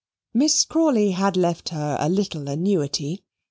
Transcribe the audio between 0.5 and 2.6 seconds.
Crawley had left her a little